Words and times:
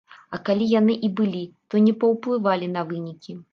А 0.37 0.37
калі 0.47 0.65
яны 0.71 0.95
і 1.09 1.11
былі, 1.19 1.43
то 1.69 1.83
не 1.89 1.95
паўплывалі 2.01 2.73
на 2.75 2.87
вынікі. 2.91 3.41